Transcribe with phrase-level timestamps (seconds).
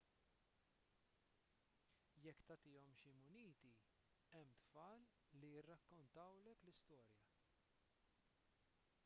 [2.23, 3.73] jekk tagħtihom xi muniti
[4.31, 5.05] hemm tfal
[5.43, 7.23] li jirrakkontawlek l-istorja